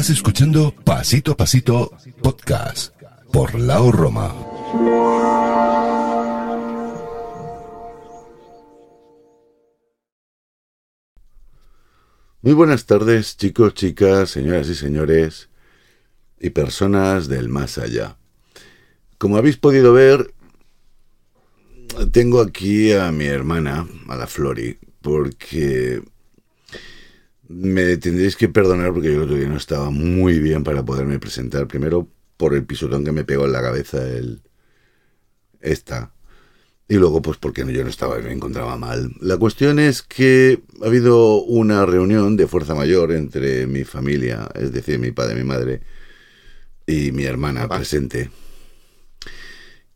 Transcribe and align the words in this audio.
Estás 0.00 0.16
escuchando 0.16 0.74
Pasito 0.82 1.32
a 1.32 1.36
Pasito 1.36 1.92
Podcast 2.22 2.94
por 3.30 3.54
Lao 3.54 3.92
Roma. 3.92 4.34
Muy 12.40 12.54
buenas 12.54 12.86
tardes, 12.86 13.36
chicos, 13.36 13.74
chicas, 13.74 14.30
señoras 14.30 14.70
y 14.70 14.74
señores 14.74 15.50
y 16.40 16.48
personas 16.48 17.28
del 17.28 17.50
más 17.50 17.76
allá. 17.76 18.16
Como 19.18 19.36
habéis 19.36 19.58
podido 19.58 19.92
ver, 19.92 20.32
tengo 22.10 22.40
aquí 22.40 22.92
a 22.92 23.12
mi 23.12 23.26
hermana, 23.26 23.86
a 24.08 24.16
la 24.16 24.26
Flori, 24.26 24.78
porque 25.02 26.02
me 27.50 27.96
tendréis 27.96 28.36
que 28.36 28.48
perdonar 28.48 28.92
porque 28.92 29.12
yo 29.12 29.26
todavía 29.26 29.48
no 29.48 29.56
estaba 29.56 29.90
muy 29.90 30.38
bien 30.38 30.62
para 30.62 30.84
poderme 30.84 31.18
presentar. 31.18 31.66
Primero 31.66 32.08
por 32.36 32.54
el 32.54 32.64
pisotón 32.64 33.04
que 33.04 33.10
me 33.10 33.24
pegó 33.24 33.44
en 33.46 33.52
la 33.52 33.60
cabeza 33.60 34.06
el 34.06 34.40
esta. 35.60 36.12
Y 36.88 36.94
luego 36.96 37.22
pues 37.22 37.38
porque 37.38 37.64
yo 37.72 37.82
no 37.82 37.90
estaba, 37.90 38.18
me 38.18 38.32
encontraba 38.32 38.76
mal. 38.76 39.12
La 39.20 39.36
cuestión 39.36 39.80
es 39.80 40.02
que 40.02 40.62
ha 40.80 40.86
habido 40.86 41.42
una 41.42 41.84
reunión 41.86 42.36
de 42.36 42.46
fuerza 42.46 42.74
mayor 42.76 43.10
entre 43.12 43.66
mi 43.66 43.82
familia, 43.84 44.48
es 44.54 44.72
decir, 44.72 45.00
mi 45.00 45.10
padre, 45.10 45.34
mi 45.34 45.44
madre 45.44 45.80
y 46.86 47.10
mi 47.10 47.24
hermana 47.24 47.68
presente 47.68 48.30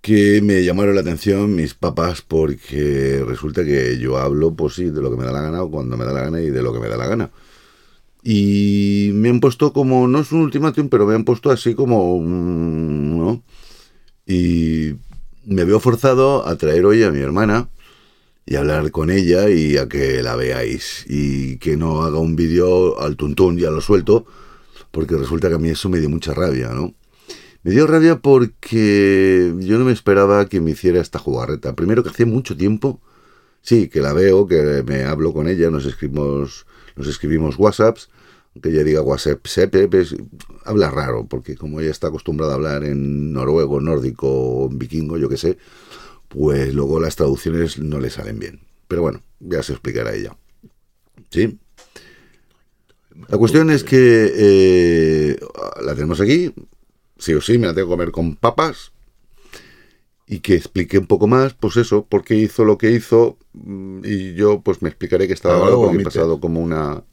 que 0.05 0.43
me 0.43 0.63
llamaron 0.63 0.97
la 0.97 1.01
atención 1.01 1.55
mis 1.55 1.73
papás 1.73 2.21
porque 2.21 3.25
resulta 3.27 3.65
que 3.65 3.99
yo 3.99 4.19
hablo, 4.19 4.53
pues 4.53 4.75
sí, 4.75 4.91
de 4.91 5.01
lo 5.01 5.11
que 5.11 5.17
me 5.17 5.25
da 5.25 5.33
la 5.33 5.41
gana 5.41 5.63
o 5.63 5.71
cuando 5.71 5.97
me 5.97 6.05
da 6.05 6.13
la 6.13 6.21
gana 6.25 6.43
y 6.43 6.51
de 6.51 6.61
lo 6.61 6.75
que 6.75 6.79
me 6.79 6.89
da 6.89 6.99
la 6.99 7.07
gana. 7.07 7.31
Y 8.23 9.13
me 9.15 9.31
han 9.31 9.41
puesto 9.41 9.73
como, 9.73 10.07
no 10.07 10.21
es 10.21 10.31
un 10.31 10.41
ultimátum, 10.41 10.91
pero 10.91 11.07
me 11.07 11.15
han 11.15 11.25
puesto 11.25 11.51
así 11.51 11.75
como, 11.75 12.21
¿no? 12.23 13.43
Y 14.27 14.97
me 15.47 15.65
veo 15.65 15.81
forzado 15.81 16.47
a 16.47 16.55
traer 16.57 16.85
hoy 16.85 17.03
a 17.03 17.11
mi 17.11 17.21
hermana 17.21 17.71
y 18.45 18.57
hablar 18.57 18.91
con 18.91 19.11
ella 19.11 19.49
y 19.49 19.79
a 19.79 19.89
que 19.89 20.23
la 20.23 20.37
veáis 20.37 21.07
y 21.09 21.57
que 21.57 21.79
no 21.79 22.03
haga 22.03 22.19
un 22.19 22.37
vídeo 22.37 23.01
al 23.01 23.17
tuntún, 23.17 23.57
ya 23.57 23.71
lo 23.71 23.81
suelto, 23.81 24.27
porque 24.91 25.17
resulta 25.17 25.49
que 25.49 25.55
a 25.55 25.59
mí 25.59 25.71
eso 25.71 25.89
me 25.89 25.99
dio 25.99 26.11
mucha 26.11 26.35
rabia, 26.35 26.75
¿no? 26.75 26.93
Me 27.65 27.71
dio 27.71 27.87
rabia 27.87 28.19
porque 28.19 29.55
yo 29.59 29.79
no 29.79 29.87
me 29.87 29.93
esperaba 29.93 30.47
que 30.51 30.61
me 30.61 30.73
hiciera 30.73 31.01
esta 31.01 31.19
jugarreta. 31.19 31.75
Primero 31.75 32.03
que 32.03 32.11
hace 32.11 32.27
mucho 32.27 32.59
tiempo, 32.59 33.01
sí, 33.63 33.89
que 33.89 34.03
la 34.03 34.13
veo, 34.13 34.47
que 34.47 34.83
me 34.87 35.05
hablo 35.05 35.33
con 35.33 35.49
ella, 35.49 35.71
nos 35.71 35.87
escribimos, 35.87 36.67
nos 36.95 37.09
escribimos 37.09 37.59
WhatsApps, 37.59 38.11
aunque 38.55 38.69
ella 38.69 38.85
diga 38.85 39.01
WhatsApp, 39.01 39.41
pues, 39.91 40.15
habla 40.67 40.91
raro, 40.91 41.27
porque 41.27 41.57
como 41.57 41.81
ella 41.81 41.91
está 41.91 42.09
acostumbrada 42.09 42.53
a 42.53 42.57
hablar 42.57 42.85
en 42.85 43.33
noruego, 43.33 43.81
nórdico, 43.81 44.69
vikingo, 44.69 45.17
yo 45.17 45.31
qué 45.31 45.39
sé, 45.39 45.57
pues 46.29 46.75
luego 46.75 47.01
las 47.01 47.17
traducciones 47.17 47.79
no 47.79 47.99
le 47.99 48.11
salen 48.11 48.39
bien. 48.39 48.61
Pero 48.89 49.01
bueno, 49.01 49.23
ya 49.41 49.63
se 49.63 49.73
explicará 49.73 50.15
ella. 50.15 50.37
¿Sí? 51.31 51.59
La 53.29 53.39
cuestión 53.39 53.71
es 53.71 53.85
que 53.85 54.33
eh, 54.37 55.39
la 55.83 55.95
tenemos 55.95 56.21
aquí, 56.21 56.53
sí 57.25 57.35
o 57.35 57.41
sí 57.41 57.59
me 57.59 57.67
la 57.67 57.75
tengo 57.75 57.89
que 57.89 57.93
comer 57.93 58.11
con 58.11 58.37
papas 58.37 58.93
y 60.27 60.41
que 60.41 60.55
explique 60.55 60.99
un 60.99 61.07
poco 61.07 61.27
más, 61.27 61.55
pues 61.55 61.77
eso, 61.77 62.07
por 62.07 62.25
qué 62.25 62.37
hizo 62.37 62.65
lo 62.65 62.79
que 62.79 62.91
hizo 62.91 63.39
mm, 63.53 64.01
y 64.05 64.35
yo 64.35 64.61
pues 64.61 64.83
me 64.83 64.89
explicaré 64.89 65.27
que 65.27 65.35
estaba 65.35 65.59
mal 65.59 65.75
porque 65.75 65.99
he 65.99 66.05
pasado 66.05 66.41
como 66.41 66.61
una 66.61 67.05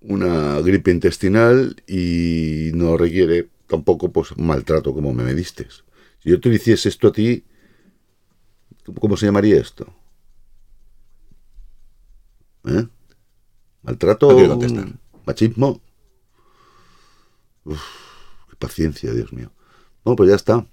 una 0.00 0.60
gripe 0.60 0.92
intestinal 0.92 1.82
y 1.86 2.70
no 2.74 2.96
requiere 2.96 3.48
tampoco 3.66 4.12
pues 4.12 4.36
maltrato 4.38 4.94
como 4.94 5.12
me 5.12 5.24
mediste. 5.24 5.66
Si 6.22 6.30
yo 6.30 6.40
te 6.40 6.48
hiciese 6.48 6.88
esto 6.88 7.08
a 7.08 7.12
ti, 7.12 7.44
¿cómo 9.00 9.16
se 9.16 9.26
llamaría 9.26 9.60
esto? 9.60 9.86
¿Eh? 12.64 12.86
¿Maltrato? 13.82 14.58
¿Machismo? 15.26 15.80
Uf 17.64 18.07
paciencia, 18.58 19.12
Dios 19.12 19.32
mío. 19.32 19.52
Bueno, 20.04 20.16
pues 20.16 20.30
ya 20.30 20.36
está. 20.36 20.66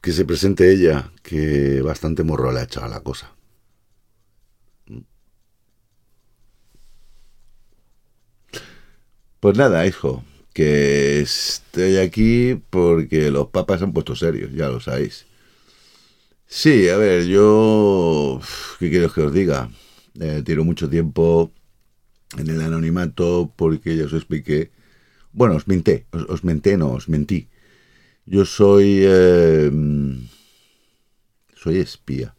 Que 0.00 0.12
se 0.12 0.24
presente 0.24 0.70
ella, 0.72 1.12
que 1.22 1.80
bastante 1.82 2.24
morro 2.24 2.52
le 2.52 2.60
ha 2.60 2.64
echado 2.64 2.86
a 2.86 2.90
la 2.90 3.00
cosa. 3.00 3.34
Pues 9.40 9.58
nada, 9.58 9.86
hijo, 9.86 10.24
que 10.54 11.20
estoy 11.20 11.98
aquí 11.98 12.62
porque 12.70 13.30
los 13.30 13.48
papas 13.48 13.82
han 13.82 13.92
puesto 13.92 14.16
serios, 14.16 14.52
ya 14.52 14.68
lo 14.68 14.80
sabéis. 14.80 15.26
Sí, 16.46 16.88
a 16.88 16.96
ver, 16.96 17.26
yo... 17.26 18.40
¿Qué 18.78 18.88
quiero 18.90 19.12
que 19.12 19.22
os 19.22 19.32
diga? 19.34 19.70
Eh, 20.20 20.42
tiro 20.44 20.64
mucho 20.64 20.88
tiempo 20.88 21.50
en 22.38 22.48
el 22.48 22.62
anonimato 22.62 23.52
porque 23.56 23.96
ya 23.96 24.04
os 24.06 24.12
expliqué 24.12 24.70
bueno, 25.34 25.56
os 25.56 25.66
menté, 25.66 26.06
os, 26.12 26.44
menté, 26.44 26.76
no, 26.76 26.92
os 26.92 27.08
mentí. 27.08 27.48
Yo 28.24 28.44
soy... 28.44 29.04
Em, 29.04 30.28
soy 31.56 31.78
espía. 31.78 32.36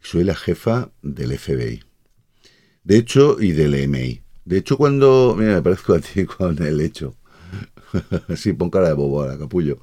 Soy 0.00 0.22
la 0.24 0.34
jefa 0.34 0.92
del 1.02 1.38
FBI. 1.38 1.82
De 2.84 2.98
hecho, 2.98 3.40
y 3.40 3.52
del 3.52 3.74
EMI. 3.74 4.22
De 4.44 4.58
hecho, 4.58 4.76
cuando... 4.76 5.34
Mira, 5.36 5.54
me 5.54 5.62
parezco 5.62 5.94
a 5.94 6.00
ti 6.00 6.24
con 6.38 6.62
el 6.62 6.80
hecho. 6.82 7.16
sí, 8.36 8.52
pon 8.52 8.68
cara 8.68 8.88
de 8.88 8.94
bobo 8.94 9.22
ahora, 9.22 9.38
capullo. 9.38 9.80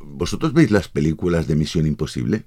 ¿Vosotros 0.00 0.54
veis 0.54 0.70
las 0.70 0.88
películas 0.88 1.46
de 1.46 1.56
Misión 1.56 1.86
Imposible? 1.86 2.46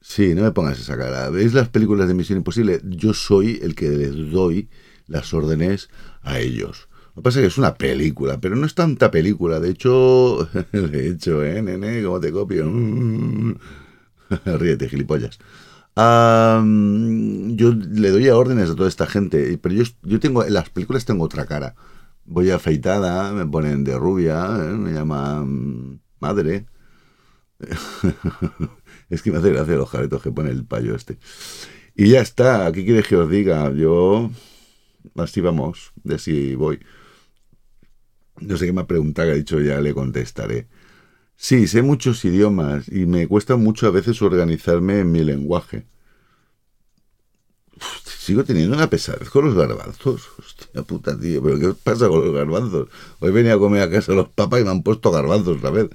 Sí, 0.00 0.34
no 0.34 0.42
me 0.42 0.52
pongas 0.52 0.80
esa 0.80 0.96
cara. 0.96 1.28
¿Veis 1.28 1.52
las 1.52 1.68
películas 1.68 2.08
de 2.08 2.14
Misión 2.14 2.38
Imposible? 2.38 2.80
Yo 2.84 3.12
soy 3.12 3.60
el 3.62 3.74
que 3.74 3.90
les 3.90 4.30
doy 4.30 4.70
las 5.06 5.32
órdenes 5.34 5.88
a 6.22 6.38
ellos. 6.38 6.88
Lo 7.16 7.22
que 7.22 7.24
pasa 7.24 7.38
es 7.38 7.44
que 7.44 7.48
es 7.48 7.58
una 7.58 7.74
película, 7.74 8.40
pero 8.40 8.56
no 8.56 8.66
es 8.66 8.74
tanta 8.74 9.10
película. 9.10 9.58
De 9.58 9.70
hecho, 9.70 10.48
de 10.72 11.08
hecho, 11.08 11.42
¿eh, 11.42 11.62
nene? 11.62 12.02
¿Cómo 12.02 12.20
te 12.20 12.30
copio? 12.30 12.66
Ríete, 14.44 14.88
gilipollas. 14.88 15.38
yo 15.96 17.72
le 17.72 18.10
doy 18.10 18.28
órdenes 18.28 18.70
a 18.70 18.76
toda 18.76 18.88
esta 18.88 19.06
gente, 19.06 19.58
pero 19.58 19.74
yo, 19.74 19.84
yo 20.02 20.20
tengo, 20.20 20.44
en 20.44 20.52
las 20.52 20.68
películas 20.68 21.04
tengo 21.04 21.24
otra 21.24 21.46
cara. 21.46 21.74
Voy 22.26 22.50
afeitada, 22.50 23.32
me 23.32 23.46
ponen 23.46 23.84
de 23.84 23.96
rubia, 23.96 24.44
¿eh? 24.46 24.72
me 24.72 24.92
llaman 24.92 26.02
madre. 26.20 26.66
es 29.08 29.22
que 29.22 29.30
me 29.30 29.38
hace 29.38 29.50
gracia 29.52 29.76
los 29.76 29.88
jaretos 29.88 30.22
que 30.22 30.32
pone 30.32 30.50
el 30.50 30.66
payo 30.66 30.94
este. 30.94 31.18
Y 31.94 32.10
ya 32.10 32.20
está, 32.20 32.70
¿qué 32.72 32.84
quieres 32.84 33.06
que 33.06 33.16
os 33.16 33.30
diga? 33.30 33.72
Yo 33.72 34.30
así 35.16 35.40
vamos, 35.40 35.92
de 36.04 36.18
si 36.18 36.54
voy. 36.54 36.80
No 38.40 38.56
sé 38.56 38.66
qué 38.66 38.72
me 38.72 38.82
ha 38.82 38.86
preguntado, 38.86 39.28
que 39.28 39.32
ha 39.32 39.36
dicho 39.36 39.60
ya 39.60 39.80
le 39.80 39.94
contestaré. 39.94 40.68
Sí, 41.36 41.66
sé 41.68 41.82
muchos 41.82 42.24
idiomas 42.24 42.88
y 42.88 43.06
me 43.06 43.26
cuesta 43.28 43.56
mucho 43.56 43.86
a 43.86 43.90
veces 43.90 44.22
organizarme 44.22 45.00
en 45.00 45.12
mi 45.12 45.22
lenguaje. 45.24 45.86
sigo 48.04 48.44
teniendo 48.44 48.76
una 48.76 48.88
pesadez 48.90 49.30
con 49.30 49.46
los 49.46 49.54
garbanzos. 49.54 50.28
Hostia 50.38 50.82
puta, 50.82 51.18
tío, 51.18 51.42
pero 51.42 51.58
¿qué 51.58 51.74
pasa 51.82 52.08
con 52.08 52.24
los 52.24 52.34
garbanzos? 52.34 52.88
Hoy 53.20 53.30
venía 53.32 53.54
a 53.54 53.58
comer 53.58 53.82
a 53.82 53.90
casa 53.90 54.12
los 54.12 54.28
papas 54.30 54.60
y 54.60 54.64
me 54.64 54.70
han 54.70 54.82
puesto 54.82 55.10
garbanzos 55.10 55.58
otra 55.58 55.70
vez. 55.70 55.90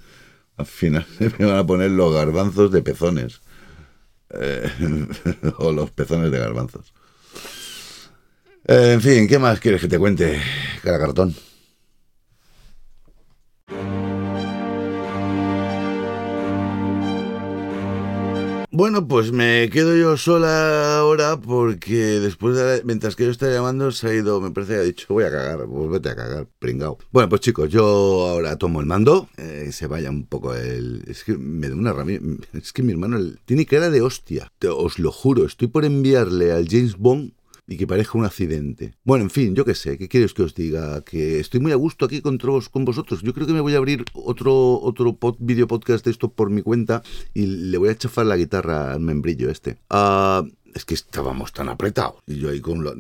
Al 0.58 0.66
final 0.66 1.06
me 1.40 1.46
van 1.46 1.58
a 1.58 1.66
poner 1.66 1.92
los 1.92 2.14
garbanzos 2.14 2.72
de 2.72 2.82
pezones. 2.82 3.42
Eh, 4.30 4.70
o 5.58 5.72
los 5.72 5.92
pezones 5.92 6.32
de 6.32 6.40
garbanzos. 6.40 6.94
En 8.66 9.02
fin, 9.02 9.28
¿qué 9.28 9.40
más 9.40 9.60
quieres 9.60 9.82
que 9.82 9.88
te 9.88 9.98
cuente, 9.98 10.40
cara 10.84 11.00
cartón? 11.00 11.36
Bueno, 18.74 19.08
pues 19.08 19.32
me 19.32 19.70
quedo 19.70 19.98
yo 19.98 20.16
sola 20.16 21.00
ahora 21.00 21.38
porque 21.38 22.20
después 22.20 22.56
de, 22.56 22.84
mientras 22.86 23.16
que 23.16 23.26
yo 23.26 23.32
estaba 23.32 23.52
llamando 23.52 23.92
se 23.92 24.08
ha 24.08 24.14
ido, 24.14 24.40
me 24.40 24.52
parece 24.52 24.74
que 24.74 24.80
ha 24.80 24.84
dicho, 24.84 25.08
voy 25.10 25.26
a 25.26 25.32
cagar, 25.32 25.68
pues 25.68 25.90
vete 25.90 26.10
a 26.10 26.16
cagar, 26.16 26.48
pringao. 26.60 26.98
Bueno, 27.12 27.30
pues 27.30 27.42
chicos, 27.42 27.70
yo 27.70 27.84
ahora 28.28 28.58
tomo 28.58 28.80
el 28.80 28.86
mando, 28.86 29.28
eh, 29.38 29.70
se 29.72 29.88
vaya 29.88 30.10
un 30.10 30.26
poco 30.26 30.56
el... 30.56 31.04
Es 31.08 31.24
que 31.24 31.38
me 31.38 31.68
da 31.68 31.76
una 31.76 31.94
ramilla, 31.94 32.22
es 32.54 32.72
que 32.72 32.82
mi 32.82 32.92
hermano 32.92 33.20
tiene 33.46 33.66
cara 33.66 33.90
de 33.90 34.02
hostia, 34.02 34.52
os 34.78 35.00
lo 35.00 35.12
juro, 35.12 35.46
estoy 35.46 35.68
por 35.68 35.84
enviarle 35.84 36.54
al 36.54 36.68
James 36.70 36.96
Bond 36.98 37.34
y 37.72 37.78
que 37.78 37.88
parezca 37.88 38.18
un 38.18 38.26
accidente. 38.26 38.96
Bueno, 39.06 39.24
en 39.24 39.30
fin, 39.30 39.56
yo 39.56 39.64
qué 39.64 39.76
sé, 39.76 39.98
¿qué 39.98 40.10
quieres 40.10 40.34
que 40.34 40.44
os 40.44 40.54
diga? 40.54 41.02
Que 41.06 41.40
estoy 41.40 41.62
muy 41.62 41.72
a 41.72 41.76
gusto 41.76 42.04
aquí 42.04 42.22
con, 42.22 42.38
vosotros. 42.84 43.22
Yo 43.22 43.34
creo 43.34 43.48
que 43.48 43.54
me 43.54 43.62
voy 43.62 43.76
a 43.76 43.78
abrir 43.78 44.04
otro, 44.14 44.82
otro 44.82 45.18
video 45.40 45.68
podcast 45.68 46.04
de 46.04 46.12
esto 46.12 46.34
por 46.34 46.50
mi 46.50 46.64
cuenta 46.64 47.02
y 47.34 47.46
le 47.46 47.78
voy 47.78 47.88
a 47.88 47.98
chafar 47.98 48.26
la 48.26 48.36
guitarra 48.36 48.92
al 48.92 49.00
membrillo 49.00 49.50
este. 49.50 49.78
Ah, 49.90 50.44
es 50.76 50.84
que 50.84 50.96
estábamos 50.96 51.54
tan 51.54 51.70
apretados. 51.70 52.22
Y 52.28 52.40
yo 52.40 52.50
ahí 52.50 52.60
con... 52.60 52.84
Lo, 52.84 52.94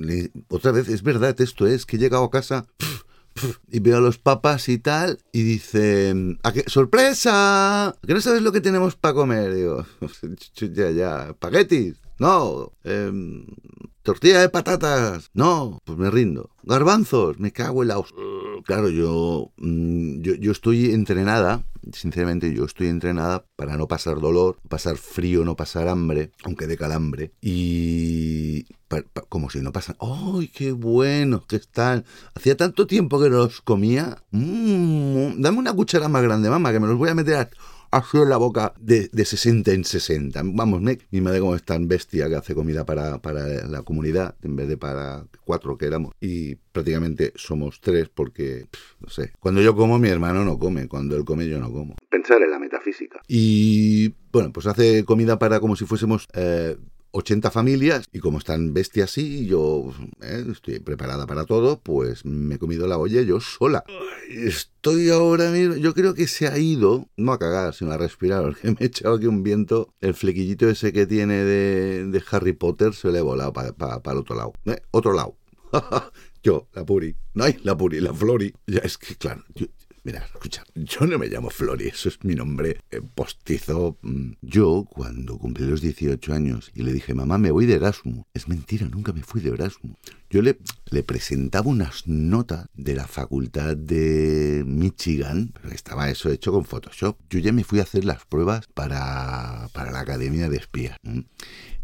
otra 0.48 0.72
vez, 0.72 0.88
es 0.88 1.04
verdad, 1.04 1.40
esto 1.42 1.68
es 1.68 1.86
que 1.86 1.98
he 1.98 2.00
llegado 2.00 2.24
a 2.24 2.32
casa... 2.32 2.66
y 3.72 3.80
veo 3.80 3.98
a 3.98 4.02
los 4.02 4.18
papas 4.18 4.68
y 4.68 4.78
tal, 4.78 5.18
y 5.32 5.44
dice, 5.44 6.14
¿A 6.44 6.52
qué? 6.52 6.66
¡sorpresa! 6.68 7.96
¿Que 8.06 8.14
no 8.14 8.20
sabes 8.20 8.42
lo 8.42 8.52
que 8.52 8.60
tenemos 8.60 8.98
para 8.98 9.14
comer? 9.14 9.56
Digo, 9.56 9.86
ya, 10.74 10.92
ya, 10.92 11.30
espaguetis. 11.30 11.96
No, 12.20 12.74
eh, 12.84 13.10
tortilla 14.04 14.42
de 14.42 14.50
patatas. 14.50 15.30
No, 15.34 15.80
pues 15.86 15.98
me 15.98 16.10
rindo. 16.10 16.50
Garbanzos, 16.64 17.40
me 17.40 17.52
cago 17.52 17.82
en 17.82 17.90
la... 17.90 18.02
Claro, 18.66 18.90
yo, 18.90 19.52
mm, 19.58 20.22
yo, 20.22 20.36
yo 20.36 20.52
estoy 20.52 20.92
entrenada 20.92 21.66
sinceramente 21.94 22.54
yo 22.54 22.66
estoy 22.66 22.88
entrenada 22.88 23.46
para 23.56 23.78
no 23.78 23.88
pasar 23.88 24.20
dolor, 24.20 24.58
pasar 24.70 24.98
frío, 24.98 25.44
no 25.44 25.56
pasar 25.56 25.88
hambre, 25.88 26.32
aunque 26.44 26.68
de 26.68 26.78
calambre. 26.78 27.32
Y 27.42 28.66
como 29.30 29.50
si 29.50 29.62
no 29.62 29.72
pasan. 29.72 29.96
¡Ay, 30.00 30.50
qué 30.50 30.72
bueno 30.72 31.46
que 31.48 31.56
están! 31.56 32.06
Hacía 32.36 32.58
tanto 32.58 32.88
tiempo 32.88 33.22
que 33.22 33.30
no 33.30 33.38
los 33.38 33.62
comía. 33.62 34.24
Mm, 34.32 35.42
dame 35.42 35.58
una 35.58 35.74
cuchara 35.74 36.10
más 36.10 36.24
grande, 36.24 36.50
mamá, 36.50 36.72
que 36.72 36.80
me 36.80 36.88
los 36.88 36.98
voy 36.98 37.10
a 37.10 37.16
meter 37.16 37.36
a 37.36 37.50
en 38.14 38.30
la 38.30 38.38
boca 38.38 38.74
de, 38.80 39.10
de 39.12 39.26
60 39.26 39.72
en 39.72 39.84
60. 39.84 40.42
Vamos, 40.46 40.82
mi 40.82 41.22
madre 41.22 41.40
como 41.40 41.56
es 41.56 41.64
tan 41.64 41.88
bestia 41.88 42.30
que 42.30 42.36
hace 42.36 42.56
comida 42.56 42.86
para, 42.86 43.22
para 43.22 43.46
la 43.68 43.84
comunidad 43.84 44.36
en 44.44 44.56
vez 44.56 44.68
de 44.68 44.78
para 44.78 45.26
cuatro 45.44 45.78
que 45.78 45.88
éramos. 45.88 46.14
Y 46.20 46.56
prácticamente 46.56 47.34
somos 47.36 47.82
tres 47.82 48.10
porque, 48.10 48.68
no 49.00 49.10
sé, 49.10 49.34
cuando 49.40 49.62
yo 49.62 49.76
como 49.76 50.00
mi 50.00 50.10
hermano 50.10 50.46
no 50.46 50.58
come, 50.58 50.88
cuando 50.88 51.16
él 51.16 51.26
come 51.26 51.48
yo 51.48 51.60
no 51.60 51.72
como. 51.72 51.96
Pensar 52.10 52.42
en 52.42 52.52
la 52.52 52.60
metafísica. 52.60 53.22
Y 53.28 54.16
bueno, 54.32 54.52
pues 54.54 54.68
hace 54.68 55.04
comida 55.04 55.38
para 55.38 55.60
como 55.60 55.76
si 55.76 55.86
fuésemos 55.86 56.28
eh, 56.34 56.78
80 57.12 57.52
familias 57.52 58.08
y 58.12 58.20
como 58.20 58.38
están 58.38 58.74
bestias 58.74 59.12
así, 59.12 59.46
yo 59.46 59.94
eh, 60.22 60.46
estoy 60.52 60.80
preparada 60.80 61.28
para 61.28 61.46
todo, 61.46 61.80
pues 61.80 62.26
me 62.26 62.56
he 62.56 62.60
comido 62.60 62.88
la 62.88 62.98
olla 62.98 63.22
yo 63.22 63.40
sola. 63.40 63.84
Estoy 64.30 65.10
ahora 65.10 65.52
mismo, 65.52 65.76
yo 65.76 65.94
creo 65.94 66.14
que 66.14 66.28
se 66.28 66.48
ha 66.48 66.58
ido, 66.58 67.08
no 67.18 67.34
a 67.34 67.40
cagar, 67.40 67.74
sino 67.74 67.92
a 67.92 67.98
respirar, 67.98 68.44
porque 68.44 68.72
me 68.72 68.78
he 68.80 68.86
echado 68.86 69.16
aquí 69.16 69.28
un 69.28 69.44
viento, 69.44 69.94
el 70.00 70.14
flequillito 70.14 70.70
ese 70.70 70.94
que 70.94 71.06
tiene 71.06 71.44
de, 71.44 72.24
Harry 72.32 72.54
Potter 72.54 72.94
se 72.94 73.10
le 73.12 73.20
ha 73.20 73.24
volado 73.24 73.52
para 73.52 74.02
el 74.06 74.18
otro 74.18 74.36
lado. 74.36 74.54
¿eh? 74.66 74.82
Otro 74.92 75.14
lado. 75.14 75.38
yo, 76.44 76.68
la 76.74 76.86
Puri, 76.86 77.16
no 77.34 77.44
hay 77.44 77.58
la 77.64 77.78
Puri, 77.78 78.00
la 78.00 78.14
Flori. 78.14 78.54
Ya 78.68 78.80
es 78.80 78.98
que, 78.98 79.16
claro, 79.16 79.44
yo, 79.56 79.68
Mira, 80.04 80.26
escucha, 80.26 80.64
yo 80.74 81.06
no 81.06 81.20
me 81.20 81.28
llamo 81.28 81.52
Flori, 81.52 81.88
eso 81.88 82.10
es 82.10 82.24
mi 82.24 82.34
nombre 82.34 82.80
eh, 82.90 83.02
postizo. 83.02 84.00
Mm, 84.02 84.32
yo, 84.42 84.88
cuando 84.90 85.38
cumplí 85.38 85.68
los 85.68 85.82
18 85.82 86.34
años 86.34 86.72
y 86.74 86.82
le 86.82 86.92
dije, 86.92 87.14
mamá, 87.14 87.38
me 87.38 87.52
voy 87.52 87.68
de 87.68 87.76
Erasmus. 87.76 88.26
Es 88.34 88.48
mentira, 88.48 88.88
nunca 88.88 89.14
me 89.14 89.22
fui 89.22 89.42
de 89.42 89.52
Erasmus. 89.52 89.96
Yo 90.32 90.42
le, 90.42 90.58
le 90.92 91.04
presentaba 91.04 91.68
unas 91.68 92.08
notas 92.08 92.68
de 92.74 92.96
la 92.96 93.06
facultad 93.06 93.76
de 93.76 94.64
Michigan, 94.66 95.52
pero 95.54 95.74
estaba 95.76 96.10
eso 96.10 96.30
hecho 96.30 96.54
con 96.54 96.64
Photoshop. 96.64 97.18
Yo 97.30 97.40
ya 97.40 97.52
me 97.52 97.66
fui 97.66 97.80
a 97.80 97.84
hacer 97.84 98.06
las 98.06 98.26
pruebas 98.26 98.66
para, 98.74 99.68
para 99.74 99.92
la 99.92 100.00
Academia 100.00 100.50
de 100.50 100.56
Espías. 100.56 100.98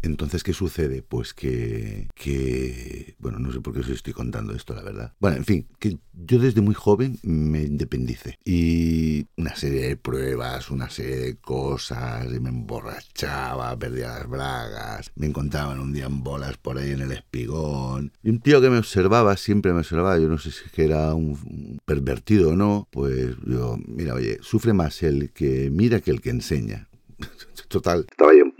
Entonces, 0.00 0.42
¿qué 0.42 0.52
sucede? 0.52 1.02
Pues 1.02 1.34
que, 1.34 2.08
que, 2.14 3.16
bueno, 3.18 3.38
no 3.38 3.52
sé 3.52 3.60
por 3.60 3.74
qué 3.74 3.80
os 3.80 3.88
estoy 3.88 4.12
contando 4.12 4.54
esto, 4.54 4.74
la 4.74 4.82
verdad. 4.82 5.12
Bueno, 5.18 5.36
en 5.36 5.44
fin, 5.44 5.66
que 5.78 5.98
yo 6.12 6.38
desde 6.38 6.60
muy 6.60 6.74
joven 6.74 7.18
me 7.22 7.62
independicé 7.62 8.38
y 8.44 9.26
una 9.36 9.56
serie 9.56 9.88
de 9.88 9.96
pruebas, 9.96 10.70
una 10.70 10.88
serie 10.88 11.16
de 11.16 11.36
cosas, 11.36 12.26
y 12.32 12.40
me 12.40 12.48
emborrachaba, 12.50 13.76
perdía 13.78 14.18
las 14.18 14.28
bragas, 14.28 15.10
me 15.16 15.26
encontraban 15.26 15.80
un 15.80 15.92
día 15.92 16.06
en 16.06 16.22
bolas 16.22 16.56
por 16.58 16.78
ahí 16.78 16.92
en 16.92 17.00
el 17.00 17.12
espigón. 17.12 18.12
Un 18.38 18.42
tío 18.42 18.60
que 18.60 18.70
me 18.70 18.78
observaba, 18.78 19.36
siempre 19.36 19.72
me 19.72 19.80
observaba, 19.80 20.16
yo 20.16 20.28
no 20.28 20.38
sé 20.38 20.52
si 20.52 20.64
es 20.64 20.70
que 20.70 20.84
era 20.84 21.12
un 21.12 21.80
pervertido 21.84 22.50
o 22.50 22.56
no, 22.56 22.86
pues 22.92 23.34
yo, 23.44 23.76
mira, 23.88 24.14
oye, 24.14 24.38
sufre 24.42 24.72
más 24.72 25.02
el 25.02 25.32
que 25.32 25.70
mira 25.72 26.00
que 26.00 26.12
el 26.12 26.20
que 26.20 26.30
enseña. 26.30 26.88
Total. 27.68 28.06
Estaba 28.08 28.30
ahí 28.30 28.40
un 28.40 28.54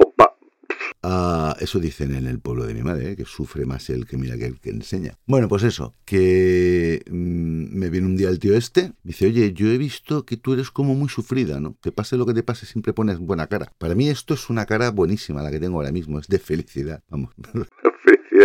Ah, 1.05 1.57
eso 1.61 1.79
dicen 1.79 2.13
en 2.13 2.27
el 2.27 2.41
pueblo 2.41 2.67
de 2.67 2.75
mi 2.75 2.83
madre, 2.83 3.13
¿eh? 3.13 3.17
que 3.17 3.25
sufre 3.25 3.65
más 3.67 3.89
el 3.89 4.05
que 4.05 4.17
mira 4.17 4.37
que 4.37 4.47
el 4.47 4.59
que 4.59 4.71
enseña. 4.71 5.15
Bueno, 5.27 5.47
pues 5.47 5.63
eso, 5.63 5.95
que 6.05 7.05
mm, 7.09 7.79
me 7.79 7.89
viene 7.89 8.09
un 8.09 8.17
día 8.17 8.29
el 8.31 8.41
tío 8.41 8.57
este, 8.57 8.95
dice, 9.05 9.27
oye, 9.27 9.53
yo 9.53 9.69
he 9.69 9.79
visto 9.79 10.27
que 10.27 10.37
tú 10.37 10.55
eres 10.55 10.73
como 10.73 10.97
muy 10.97 11.09
sufrida, 11.09 11.61
¿no? 11.61 11.77
Te 11.81 11.93
pase 11.93 12.17
lo 12.17 12.27
que 12.27 12.35
te 12.35 12.43
pase, 12.43 12.67
siempre 12.67 12.93
pones 12.93 13.19
buena 13.19 13.47
cara. 13.47 13.73
Para 13.79 13.95
mí 13.95 14.09
esto 14.09 14.35
es 14.35 14.51
una 14.51 14.67
cara 14.67 14.91
buenísima, 14.91 15.41
la 15.41 15.53
que 15.53 15.61
tengo 15.61 15.77
ahora 15.77 15.93
mismo, 15.93 16.19
es 16.19 16.27
de 16.27 16.41
felicidad, 16.41 17.01
vamos. 17.09 17.33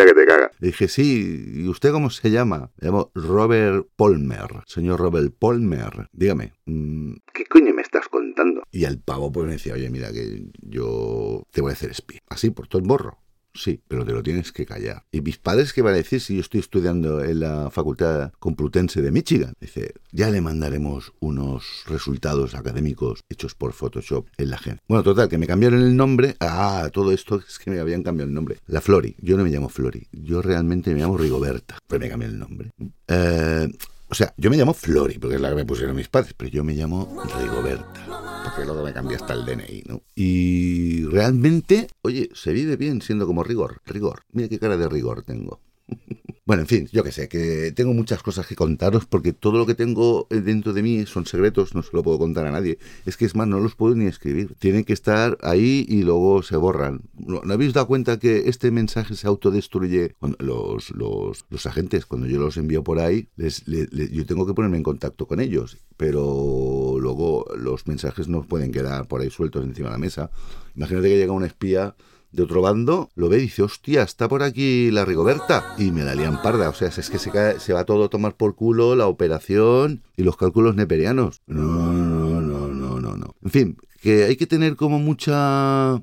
que 0.06 0.14
te 0.14 0.26
caga. 0.26 0.52
Le 0.60 0.68
dije, 0.68 0.88
sí, 0.88 1.54
¿y 1.56 1.68
usted 1.68 1.92
cómo 1.92 2.10
se 2.10 2.32
llama? 2.32 2.72
Me 2.80 2.88
llamo 2.88 3.12
Robert 3.14 3.88
Polmer. 3.96 4.64
Señor 4.66 5.00
Robert 5.00 5.34
Polmer, 5.38 6.08
dígame, 6.12 6.54
mm, 6.66 7.14
¿qué 7.34 7.46
coño 7.46 7.74
me 7.74 7.82
estás 7.82 8.08
contando? 8.08 8.64
Y 8.72 8.86
el 8.86 9.00
pavo 9.00 9.32
pues 9.32 9.46
me 9.46 9.54
decía, 9.54 9.74
oye, 9.74 9.90
mira 9.90 10.12
que 10.12 10.46
yo 10.62 11.44
te 11.52 11.62
voy 11.62 11.72
a 11.72 11.74
hacer 11.74 11.92
espía. 11.92 12.20
Así, 12.30 12.50
por 12.50 12.68
todo 12.68 12.82
el 12.82 12.88
morro. 12.88 13.23
Sí, 13.54 13.82
pero 13.88 14.04
te 14.06 14.14
lo 14.14 14.24
tienes 14.24 14.52
que 14.52 14.66
callar. 14.66 15.06
¿Y 15.12 15.22
mis 15.22 15.38
padres 15.38 15.74
qué 15.74 15.82
van 15.82 15.94
a 15.94 15.98
decir 15.98 16.20
si 16.20 16.36
yo 16.36 16.42
estoy 16.42 16.60
estudiando 16.60 17.24
en 17.24 17.40
la 17.40 17.70
Facultad 17.70 18.32
Complutense 18.40 19.02
de 19.02 19.12
Michigan? 19.12 19.54
Dice, 19.60 19.94
ya 20.12 20.30
le 20.30 20.42
mandaremos 20.42 21.14
unos 21.20 21.84
resultados 21.88 22.56
académicos 22.56 23.24
hechos 23.30 23.54
por 23.54 23.74
Photoshop 23.74 24.28
en 24.38 24.50
la 24.50 24.56
agencia. 24.56 24.82
Bueno, 24.88 25.04
total, 25.04 25.30
que 25.30 25.38
me 25.38 25.48
cambiaron 25.48 25.82
el 25.82 25.96
nombre. 25.96 26.36
Ah, 26.40 26.90
todo 26.92 27.12
esto 27.12 27.42
es 27.48 27.60
que 27.60 27.70
me 27.70 27.80
habían 27.80 28.02
cambiado 28.02 28.28
el 28.28 28.34
nombre. 28.34 28.58
La 28.68 28.82
Flori. 28.82 29.16
Yo 29.20 29.38
no 29.38 29.44
me 29.44 29.52
llamo 29.52 29.70
Flori. 29.70 30.08
Yo 30.12 30.42
realmente 30.42 30.94
me 30.94 31.02
llamo 31.02 31.18
Rigoberta. 31.18 31.78
Pero 31.88 32.00
me 32.00 32.10
cambié 32.10 32.30
el 32.30 32.40
nombre. 32.40 32.72
Eh, 33.08 33.70
o 34.14 34.16
sea, 34.16 34.32
yo 34.38 34.52
me 34.52 34.58
llamo 34.58 34.76
Flori, 34.76 35.18
porque 35.18 35.38
es 35.38 35.42
la 35.42 35.50
que 35.50 35.56
me 35.56 35.66
pusieron 35.66 35.96
mis 35.96 36.08
padres, 36.08 36.36
pero 36.38 36.52
yo 36.52 36.64
me 36.64 36.76
llamo 36.76 37.24
Rigoberta 37.42 38.44
porque 38.44 38.64
luego 38.64 38.84
me 38.84 38.94
cambié 38.94 39.16
hasta 39.16 39.34
el 39.34 39.44
DNI, 39.44 39.86
¿no? 39.88 40.04
Y 40.14 41.06
realmente, 41.06 41.88
oye, 42.04 42.30
se 42.36 42.54
vive 42.54 42.76
bien 42.76 43.02
siendo 43.02 43.26
como 43.26 43.44
rigor, 43.44 43.82
rigor. 43.88 44.22
Mira 44.32 44.50
qué 44.50 44.60
cara 44.60 44.78
de 44.78 44.88
rigor 44.88 45.24
tengo. 45.24 45.60
Bueno, 46.46 46.64
en 46.64 46.68
fin, 46.68 46.90
yo 46.92 47.06
que 47.06 47.14
sé, 47.14 47.30
que 47.30 47.72
tengo 47.72 47.94
muchas 47.94 48.22
cosas 48.22 48.46
que 48.46 48.56
contaros 48.56 49.06
porque 49.06 49.32
todo 49.32 49.58
lo 49.58 49.66
que 49.66 49.76
tengo 49.76 50.28
dentro 50.30 50.74
de 50.74 50.84
mí 50.84 51.06
son 51.06 51.26
secretos, 51.26 51.74
no 51.74 51.84
se 51.84 51.92
lo 51.94 52.04
puedo 52.04 52.20
contar 52.20 52.46
a 52.46 52.52
nadie. 52.52 52.80
Es 53.06 53.16
que 53.16 53.24
es 53.24 53.34
más, 53.34 53.48
no 53.48 53.62
los 53.62 53.76
puedo 53.76 53.96
ni 53.96 54.08
escribir. 54.08 54.54
Tienen 54.60 54.84
que 54.84 54.92
estar 54.92 55.38
ahí 55.42 55.86
y 55.88 56.04
luego 56.04 56.44
se 56.44 56.58
borran. 56.58 57.04
¿No, 57.14 57.42
habéis 57.50 57.72
dado 57.72 57.88
cuenta 57.88 58.20
que 58.20 58.50
este 58.50 58.72
mensaje 58.72 59.16
se 59.16 59.26
autodestruye? 59.26 60.16
Cuando 60.20 60.36
los, 60.42 60.90
los, 60.92 61.46
los 61.50 61.66
agentes, 61.66 62.06
cuando 62.06 62.28
yo 62.28 62.40
los 62.40 62.58
envío 62.58 62.84
por 62.84 63.00
ahí, 63.00 63.30
les, 63.38 63.64
yo 63.66 64.26
tengo 64.26 64.46
que 64.46 64.54
ponerme 64.54 64.76
en 64.76 64.84
contacto 64.84 65.26
con 65.26 65.40
ellos, 65.40 65.78
pero 65.96 66.98
luego 67.00 67.46
los 67.58 67.88
mensajes 67.88 68.28
no 68.28 68.44
pueden 68.44 68.74
quedar 68.74 69.08
por 69.08 69.22
ahí 69.22 69.30
sueltos 69.30 69.64
encima 69.64 69.88
de 69.88 69.94
la 69.94 69.98
mesa. 69.98 70.30
Imagínate 70.76 71.08
que 71.08 71.18
llega 71.18 71.32
un 71.32 71.46
espía 71.46 71.96
de 72.34 72.44
otro 72.44 72.62
bando 72.62 73.10
lo 73.16 73.30
ve 73.30 73.38
y 73.38 73.42
dice, 73.42 73.64
hostia, 73.64 74.04
está 74.04 74.28
por 74.28 74.44
aquí 74.44 74.92
la 74.92 75.06
Rigoberta. 75.06 75.76
Y 75.78 75.92
me 75.92 76.04
la 76.04 76.16
lían 76.16 76.42
parda. 76.42 76.70
O 76.70 76.74
sea, 76.74 76.90
es 76.90 77.10
que 77.10 77.20
se, 77.20 77.32
cae, 77.32 77.60
se 77.60 77.74
va 77.74 77.86
todo 77.86 78.06
a 78.06 78.10
tomar 78.10 78.36
por 78.36 78.56
culo 78.56 78.96
la 78.96 79.08
operación 79.08 80.04
y 80.18 80.24
los 80.24 80.36
cálculos 80.36 80.76
neperianos. 80.76 81.42
No, 81.48 81.62
no, 81.62 82.42
no, 82.42 82.68
no, 82.68 83.00
no, 83.00 83.16
no. 83.16 83.36
En 83.44 83.52
fin, 83.52 83.78
que 84.02 84.26
hay 84.26 84.36
que 84.36 84.48
tener 84.48 84.76
como 84.76 85.00
mucha 85.00 86.02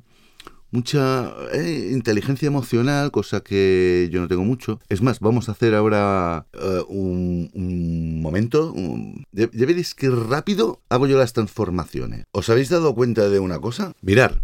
mucha 0.73 1.35
eh, 1.53 1.91
inteligencia 1.93 2.47
emocional, 2.47 3.11
cosa 3.11 3.41
que 3.41 4.09
yo 4.13 4.21
no 4.21 4.29
tengo 4.29 4.45
mucho. 4.45 4.79
Es 4.89 5.03
más, 5.03 5.21
vamos 5.21 5.49
a 5.49 5.53
hacer 5.53 5.75
ahora 5.75 6.47
eh, 6.53 6.83
un, 6.89 8.21
momento. 8.23 8.73
ya, 9.33 9.49
veréis 9.53 9.95
que 9.95 10.11
rápido 10.11 10.81
hago 10.89 11.07
yo 11.07 11.19
las 11.19 11.33
transformaciones. 11.33 12.27
¿Os 12.31 12.49
habéis 12.51 12.69
dado 12.69 12.95
cuenta 12.95 13.29
de 13.29 13.41
una 13.41 13.59
cosa? 13.59 13.95
Mirar, 14.01 14.43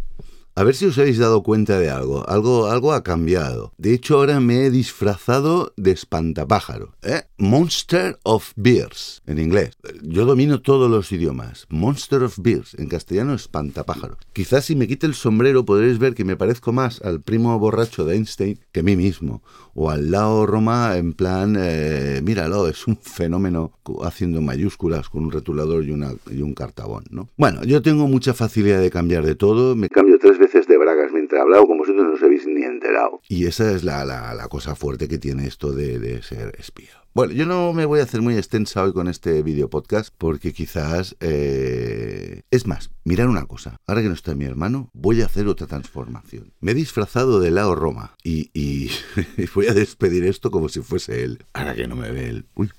a 0.58 0.64
ver 0.64 0.74
si 0.74 0.86
os 0.86 0.96
habéis 0.96 1.18
dado 1.18 1.42
cuenta 1.42 1.78
de 1.78 1.90
algo. 1.90 2.26
Algo, 2.26 2.66
algo 2.68 2.94
ha 2.94 3.04
cambiado. 3.04 3.74
De 3.76 3.92
hecho, 3.92 4.16
ahora 4.16 4.40
me 4.40 4.64
he 4.64 4.70
disfrazado 4.70 5.74
de 5.76 5.90
espantapájaro. 5.90 6.94
¿eh? 7.02 7.24
Monster 7.36 8.18
of 8.22 8.52
Beers, 8.56 9.22
en 9.26 9.38
inglés. 9.38 9.76
Yo 10.02 10.24
domino 10.24 10.62
todos 10.62 10.90
los 10.90 11.12
idiomas. 11.12 11.66
Monster 11.68 12.22
of 12.22 12.38
Beers, 12.38 12.72
en 12.78 12.88
castellano 12.88 13.34
espantapájaro. 13.34 14.16
Quizás 14.32 14.64
si 14.64 14.76
me 14.76 14.88
quite 14.88 15.06
el 15.06 15.12
sombrero 15.12 15.66
podréis 15.66 15.98
ver 15.98 16.14
que 16.14 16.24
me 16.24 16.38
parezco 16.38 16.72
más 16.72 17.02
al 17.02 17.20
primo 17.20 17.58
borracho 17.58 18.06
de 18.06 18.16
Einstein 18.16 18.58
que 18.72 18.80
a 18.80 18.82
mí 18.82 18.96
mismo. 18.96 19.42
O 19.74 19.90
al 19.90 20.10
lado 20.10 20.46
Roma 20.46 20.96
en 20.96 21.12
plan, 21.12 21.54
eh, 21.58 22.22
míralo, 22.24 22.66
es 22.66 22.86
un 22.86 22.96
fenómeno 22.96 23.72
haciendo 24.02 24.40
mayúsculas 24.40 25.10
con 25.10 25.24
un 25.24 25.32
retulador 25.32 25.84
y, 25.84 25.90
una, 25.90 26.14
y 26.30 26.40
un 26.40 26.54
cartabón, 26.54 27.04
¿no? 27.10 27.28
Bueno, 27.36 27.62
yo 27.64 27.82
tengo 27.82 28.08
mucha 28.08 28.32
facilidad 28.32 28.80
de 28.80 28.90
cambiar 28.90 29.26
de 29.26 29.34
todo. 29.34 29.76
Me 29.76 29.90
cambio 29.90 30.15
tres 30.18 30.38
veces 30.38 30.66
de 30.66 30.78
bragas 30.78 31.12
mientras 31.12 31.38
he 31.38 31.42
hablado, 31.42 31.66
como 31.66 31.80
vosotros 31.80 32.06
no 32.06 32.12
os 32.12 32.22
habéis 32.22 32.46
ni 32.46 32.62
enterado. 32.62 33.20
Y 33.28 33.46
esa 33.46 33.72
es 33.72 33.84
la, 33.84 34.04
la, 34.04 34.48
cosa 34.48 34.74
fuerte 34.74 35.08
que 35.08 35.18
tiene 35.18 35.46
esto 35.46 35.72
de, 35.72 35.98
de 35.98 36.22
ser 36.22 36.54
espía. 36.58 37.02
Bueno, 37.16 37.32
yo 37.32 37.46
no 37.46 37.72
me 37.72 37.86
voy 37.86 38.00
a 38.00 38.02
hacer 38.02 38.20
muy 38.20 38.36
extensa 38.36 38.82
hoy 38.82 38.92
con 38.92 39.08
este 39.08 39.42
video 39.42 39.70
podcast 39.70 40.14
porque 40.18 40.52
quizás... 40.52 41.16
Eh... 41.20 42.42
Es 42.50 42.66
más, 42.66 42.90
mirar 43.04 43.28
una 43.28 43.46
cosa. 43.46 43.80
Ahora 43.86 44.02
que 44.02 44.08
no 44.08 44.14
está 44.14 44.34
mi 44.34 44.44
hermano, 44.44 44.90
voy 44.92 45.22
a 45.22 45.24
hacer 45.24 45.48
otra 45.48 45.66
transformación. 45.66 46.52
Me 46.60 46.72
he 46.72 46.74
disfrazado 46.74 47.40
de 47.40 47.50
Lao 47.50 47.74
Roma 47.74 48.14
y, 48.22 48.50
y 48.52 48.90
voy 49.54 49.66
a 49.66 49.72
despedir 49.72 50.24
esto 50.24 50.50
como 50.50 50.68
si 50.68 50.80
fuese 50.80 51.24
él. 51.24 51.38
Ahora 51.54 51.74
que 51.74 51.88
no 51.88 51.96
me 51.96 52.10
ve 52.10 52.28
él. 52.28 52.46
Uy, 52.54 52.70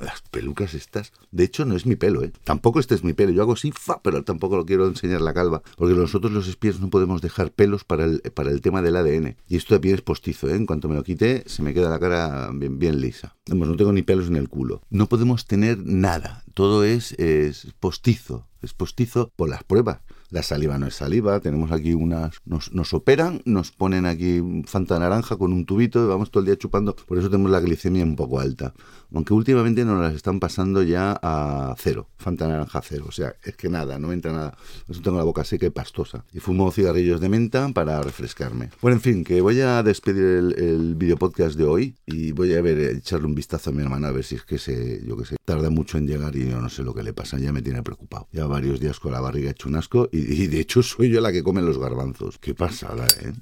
las 0.00 0.22
pelucas 0.30 0.74
estas. 0.74 1.12
De 1.30 1.44
hecho, 1.44 1.64
no 1.64 1.76
es 1.76 1.86
mi 1.86 1.96
pelo, 1.96 2.22
¿eh? 2.22 2.32
Tampoco 2.44 2.80
este 2.80 2.94
es 2.94 3.04
mi 3.04 3.12
pelo. 3.12 3.32
Yo 3.32 3.42
hago 3.42 3.54
así, 3.54 3.72
fa, 3.72 4.00
pero 4.02 4.24
tampoco 4.24 4.56
lo 4.56 4.66
quiero 4.66 4.86
enseñar 4.86 5.20
la 5.20 5.34
calva. 5.34 5.62
Porque 5.76 5.94
nosotros 5.94 6.32
los 6.32 6.48
espías 6.48 6.80
no 6.80 6.90
podemos 6.90 7.22
dejar 7.22 7.52
pelos 7.52 7.84
para 7.84 8.04
el, 8.04 8.20
para 8.34 8.50
el 8.50 8.60
tema 8.60 8.82
del 8.82 8.96
ADN. 8.96 9.36
Y 9.48 9.56
esto 9.56 9.74
también 9.74 9.94
es 9.94 10.02
postizo, 10.02 10.48
¿eh? 10.48 10.54
En 10.54 10.66
cuanto 10.66 10.88
me 10.88 10.94
lo 10.94 11.02
quite, 11.02 11.44
se 11.46 11.62
me 11.62 11.74
queda 11.74 11.90
la 11.90 11.98
cara 11.98 12.50
bien, 12.52 12.78
bien 12.78 13.00
lisa. 13.00 13.34
Vamos, 13.48 13.68
no 13.68 13.76
tengo 13.76 13.92
ni 13.92 14.02
pelos 14.02 14.28
en 14.28 14.36
el 14.36 14.48
culo. 14.48 14.82
No 14.90 15.08
podemos 15.08 15.46
tener 15.46 15.78
nada. 15.84 16.44
Todo 16.54 16.84
es, 16.84 17.12
es 17.12 17.68
postizo. 17.80 18.46
Es 18.62 18.72
postizo 18.72 19.30
por 19.36 19.50
las 19.50 19.62
pruebas. 19.62 20.00
La 20.30 20.42
saliva 20.42 20.78
no 20.78 20.86
es 20.86 20.96
saliva, 20.96 21.38
tenemos 21.38 21.70
aquí 21.70 21.94
unas, 21.94 22.40
nos, 22.44 22.72
nos 22.72 22.92
operan, 22.92 23.42
nos 23.44 23.70
ponen 23.70 24.04
aquí 24.04 24.42
fanta 24.66 24.98
naranja 24.98 25.36
con 25.36 25.52
un 25.52 25.64
tubito 25.64 26.02
y 26.02 26.08
vamos 26.08 26.30
todo 26.32 26.40
el 26.40 26.46
día 26.46 26.56
chupando, 26.56 26.96
por 26.96 27.18
eso 27.18 27.30
tenemos 27.30 27.52
la 27.52 27.60
glicemia 27.60 28.02
un 28.02 28.16
poco 28.16 28.40
alta. 28.40 28.74
Aunque 29.14 29.32
últimamente 29.32 29.84
nos 29.84 30.00
las 30.00 30.14
están 30.14 30.40
pasando 30.40 30.82
ya 30.82 31.18
a 31.22 31.74
cero, 31.78 32.08
fanta 32.18 32.48
naranja 32.48 32.82
cero, 32.82 33.06
o 33.08 33.12
sea, 33.12 33.36
es 33.44 33.56
que 33.56 33.68
nada, 33.68 33.98
no 33.98 34.08
me 34.08 34.14
entra 34.14 34.32
nada. 34.32 34.58
Yo 34.88 35.00
tengo 35.00 35.18
la 35.18 35.24
boca 35.24 35.44
seca 35.44 35.66
y 35.66 35.70
pastosa. 35.70 36.24
Y 36.32 36.40
fumo 36.40 36.70
cigarrillos 36.72 37.20
de 37.20 37.28
menta 37.28 37.68
para 37.68 38.02
refrescarme. 38.02 38.70
Bueno, 38.82 38.96
en 38.96 39.00
fin, 39.00 39.24
que 39.24 39.40
voy 39.40 39.60
a 39.60 39.82
despedir 39.82 40.24
el, 40.24 40.58
el 40.58 40.94
video 40.96 41.16
podcast 41.16 41.56
de 41.56 41.64
hoy 41.64 41.96
y 42.06 42.32
voy 42.32 42.54
a 42.54 42.60
ver, 42.60 42.78
echarle 42.80 43.26
un 43.26 43.34
vistazo 43.34 43.70
a 43.70 43.72
mi 43.72 43.82
hermana 43.82 44.08
a 44.08 44.12
ver 44.12 44.24
si 44.24 44.34
es 44.34 44.44
que 44.44 44.58
se, 44.58 45.02
yo 45.06 45.16
que 45.16 45.24
sé, 45.24 45.36
tarda 45.44 45.70
mucho 45.70 45.96
en 45.96 46.08
llegar 46.08 46.34
y 46.34 46.48
yo 46.48 46.60
no 46.60 46.68
sé 46.68 46.82
lo 46.82 46.92
que 46.92 47.04
le 47.04 47.12
pasa, 47.12 47.38
ya 47.38 47.52
me 47.52 47.62
tiene 47.62 47.82
preocupado. 47.82 48.28
Ya 48.32 48.46
varios 48.46 48.80
días 48.80 48.98
con 48.98 49.12
la 49.12 49.20
barriga 49.20 49.50
hecho 49.50 49.68
un 49.68 49.76
asco 49.76 50.08
y 50.10 50.24
y, 50.24 50.46
de 50.46 50.60
hecho 50.60 50.82
soy 50.82 51.10
yo 51.10 51.20
la 51.20 51.32
que 51.32 51.42
come 51.42 51.62
los 51.62 51.78
garbanzos. 51.78 52.38
Qué 52.38 52.54
pasada, 52.54 53.06
¿eh? 53.22 53.32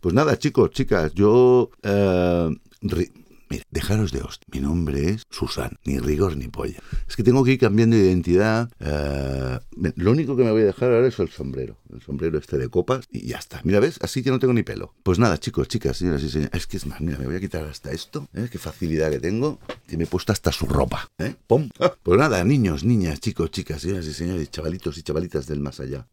Pues 0.00 0.14
nada, 0.14 0.38
chicos, 0.38 0.70
chicas, 0.70 1.12
yo... 1.14 1.70
Eh, 1.82 2.50
Mira, 3.52 3.64
dejaros 3.70 4.12
de 4.12 4.22
host. 4.22 4.44
Mi 4.50 4.60
nombre 4.60 5.10
es 5.10 5.24
Susan, 5.28 5.78
ni 5.84 5.98
rigor 5.98 6.38
ni 6.38 6.48
polla. 6.48 6.78
Es 7.06 7.16
que 7.16 7.22
tengo 7.22 7.44
que 7.44 7.52
ir 7.52 7.58
cambiando 7.58 7.96
de 7.96 8.04
identidad. 8.04 8.70
Eh, 8.80 9.58
lo 9.96 10.10
único 10.10 10.36
que 10.36 10.42
me 10.42 10.50
voy 10.50 10.62
a 10.62 10.64
dejar 10.64 10.90
ahora 10.90 11.06
es 11.06 11.18
el 11.18 11.28
sombrero. 11.28 11.76
El 11.92 12.00
sombrero 12.00 12.38
este 12.38 12.56
de 12.56 12.70
copas 12.70 13.04
y 13.12 13.26
ya 13.26 13.36
está. 13.36 13.60
Mira, 13.62 13.78
¿ves? 13.78 13.98
Así 14.00 14.22
que 14.22 14.30
no 14.30 14.38
tengo 14.38 14.54
ni 14.54 14.62
pelo. 14.62 14.94
Pues 15.02 15.18
nada, 15.18 15.36
chicos, 15.36 15.68
chicas, 15.68 15.98
señoras 15.98 16.22
y 16.22 16.30
señores. 16.30 16.54
Es 16.54 16.66
que 16.66 16.78
es 16.78 16.86
más, 16.86 17.02
mira, 17.02 17.18
me 17.18 17.26
voy 17.26 17.36
a 17.36 17.40
quitar 17.40 17.66
hasta 17.66 17.92
esto. 17.92 18.26
¿eh? 18.32 18.48
Qué 18.50 18.56
facilidad 18.56 19.10
que 19.10 19.20
tengo. 19.20 19.58
Que 19.86 19.98
me 19.98 20.04
he 20.04 20.06
puesto 20.06 20.32
hasta 20.32 20.50
su 20.50 20.64
ropa. 20.64 21.10
¿eh? 21.18 21.34
¡Pum! 21.46 21.68
Pues 22.02 22.18
nada, 22.18 22.42
niños, 22.42 22.84
niñas, 22.84 23.20
chicos, 23.20 23.50
chicas, 23.50 23.82
señoras 23.82 24.06
y 24.06 24.14
señores, 24.14 24.50
chavalitos 24.50 24.96
y 24.96 25.02
chavalitas 25.02 25.46
del 25.46 25.60
más 25.60 25.78
allá. 25.78 26.06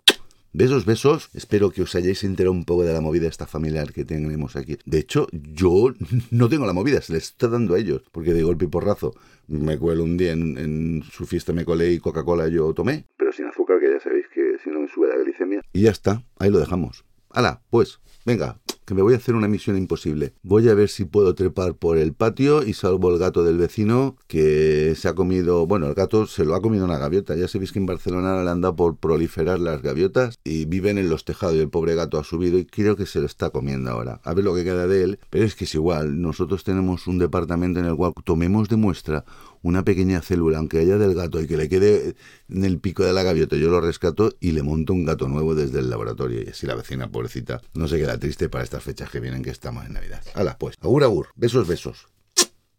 Besos, 0.52 0.86
besos. 0.86 1.30
Espero 1.36 1.70
que 1.70 1.84
os 1.84 1.94
hayáis 1.94 2.24
enterado 2.24 2.52
un 2.54 2.66
poco 2.66 2.84
de 2.84 2.92
la 2.92 3.02
movida 3.02 3.28
esta 3.28 3.46
familiar 3.46 3.94
que 3.94 4.04
tenemos 4.04 4.56
aquí. 4.56 4.80
De 4.84 4.98
hecho, 4.98 5.28
yo 5.32 5.94
no 6.32 6.50
tengo 6.50 6.66
la 6.66 6.74
movida, 6.74 7.02
se 7.02 7.14
les 7.14 7.26
está 7.26 7.48
dando 7.48 7.76
a 7.76 7.80
ellos. 7.80 8.02
Porque 8.12 8.34
de 8.34 8.42
golpe 8.42 8.66
y 8.66 8.68
porrazo 8.68 9.14
me 9.48 9.78
cuelo 9.78 10.04
un 10.04 10.18
día 10.18 10.32
en, 10.32 11.04
su 11.12 11.28
fiesta, 11.28 11.54
me 11.54 11.66
colé 11.66 11.92
y 11.92 12.00
Coca-Cola 12.00 12.48
yo 12.48 12.74
tomé. 12.74 13.06
Pero 13.18 13.32
sin 13.32 13.46
azúcar, 13.46 13.80
que 13.80 13.92
ya 13.92 14.00
sabéis 14.00 14.26
que 14.34 14.58
si 14.64 14.72
no 14.72 14.80
me 14.80 14.88
sube 14.88 15.08
la 15.08 15.18
glicemia. 15.24 15.62
Y 15.72 15.82
ya 15.82 15.92
está, 15.92 16.24
ahí 16.40 16.50
lo 16.50 16.60
dejamos. 16.60 17.06
Hala, 17.30 17.62
pues, 17.70 18.00
venga, 18.26 18.58
que 18.90 18.96
me 18.96 19.04
voy 19.04 19.14
a 19.14 19.18
hacer 19.18 19.36
una 19.36 19.48
misión 19.48 19.78
imposible. 19.78 20.34
Voy 20.42 20.68
a 20.68 20.74
ver 20.74 20.90
si 20.90 21.06
puedo 21.06 21.36
trepar 21.36 21.76
por 21.76 22.00
el 22.00 22.14
patio 22.14 22.64
y 22.64 22.74
salvo 22.74 23.12
el 23.12 23.20
gato 23.20 23.44
del 23.44 23.60
vecino 23.60 24.16
que 24.26 24.96
se 24.98 25.08
ha 25.08 25.14
comido, 25.14 25.68
bueno, 25.68 25.86
el 25.86 25.94
gato 25.94 26.26
se 26.26 26.44
lo 26.44 26.56
ha 26.56 26.62
comido 26.62 26.86
una 26.86 26.98
gaviota. 26.98 27.36
Ya 27.36 27.48
sabéis 27.48 27.72
que 27.72 27.78
en 27.78 27.86
Barcelona 27.86 28.44
le 28.44 28.50
han 28.50 28.62
dado 28.62 28.76
por 28.76 28.98
proliferar 28.98 29.60
las 29.60 29.84
gaviotas 29.84 30.40
y 30.44 30.66
viven 30.66 30.98
en 30.98 31.08
los 31.08 31.24
tejados 31.24 31.56
y 31.56 31.60
el 31.60 31.70
pobre 31.70 31.94
gato 31.94 32.18
ha 32.18 32.24
subido 32.24 32.58
y 32.58 32.66
creo 32.66 32.96
que 32.96 33.06
se 33.06 33.20
lo 33.20 33.28
está 33.28 33.52
comiendo 33.52 33.92
ahora. 33.92 34.22
A 34.24 34.34
ver 34.34 34.44
lo 34.44 34.56
que 34.56 34.64
queda 34.64 34.88
de 34.88 35.04
él, 35.04 35.20
pero 35.30 35.46
es 35.46 35.54
que 35.54 35.66
es 35.66 35.76
igual. 35.76 36.20
Nosotros 36.20 36.64
tenemos 36.64 37.06
un 37.06 37.20
departamento 37.20 37.80
en 37.80 37.86
el 37.86 37.96
cual 37.96 38.14
tomemos 38.24 38.70
de 38.70 38.76
muestra 38.76 39.24
una 39.62 39.84
pequeña 39.84 40.22
célula, 40.22 40.58
aunque 40.58 40.80
haya 40.80 40.98
del 40.98 41.16
gato 41.16 41.42
y 41.42 41.48
que 41.48 41.58
le 41.58 41.70
quede 41.70 42.16
en 42.50 42.64
el 42.64 42.80
pico 42.80 43.04
de 43.04 43.14
la 43.14 43.24
gaviota, 43.24 43.56
yo 43.56 43.70
lo 43.70 43.82
rescato 43.82 44.34
y 44.40 44.52
le 44.52 44.64
monto 44.64 44.94
un 44.94 45.06
gato 45.06 45.28
nuevo 45.28 45.56
desde 45.56 45.80
el 45.80 45.90
laboratorio. 45.90 46.42
Y 46.42 46.50
así 46.50 46.66
la 46.66 46.76
vecina, 46.76 47.12
pobrecita, 47.12 47.62
no 47.74 47.88
se 47.88 47.98
queda 47.98 48.18
triste 48.18 48.50
para 48.50 48.64
estas 48.64 48.84
fechas 48.84 49.10
que 49.10 49.20
vienen 49.20 49.44
que 49.44 49.50
estamos 49.50 49.86
en 49.86 49.94
Navidad. 49.94 50.24
Hala, 50.34 50.58
pues, 50.58 50.76
agur, 50.82 51.04
agur, 51.04 51.28
besos, 51.36 51.68
besos. 51.68 52.08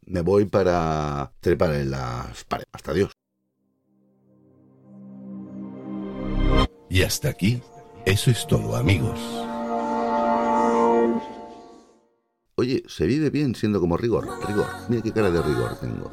Me 0.07 0.23
voy 0.23 0.47
para 0.47 1.33
trepar 1.41 1.75
en 1.75 1.91
las 1.91 2.45
paredes. 2.45 2.69
Hasta 2.73 2.93
Dios. 2.93 3.13
Y 6.89 7.03
hasta 7.03 7.29
aquí, 7.29 7.63
eso 8.05 8.31
es 8.31 8.47
todo, 8.49 8.75
amigos. 8.75 9.40
Oye, 12.61 12.83
se 12.87 13.07
vive 13.07 13.31
bien 13.31 13.55
siendo 13.55 13.81
como 13.81 13.97
rigor. 13.97 14.29
Rigor. 14.47 14.67
Mira 14.91 15.01
qué 15.01 15.13
cara 15.13 15.31
de 15.31 15.41
rigor 15.41 15.77
tengo. 15.81 16.11